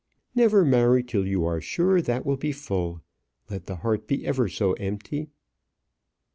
Never 0.33 0.65
marry 0.65 1.03
till 1.03 1.27
you 1.27 1.45
are 1.45 1.61
sure 1.61 2.01
that 2.01 2.25
will 2.25 2.35
be 2.35 2.51
full, 2.51 3.01
let 3.51 3.67
the 3.67 3.75
heart 3.85 4.07
be 4.07 4.25
ever 4.25 4.47
so 4.49 4.73
empty." 4.73 5.29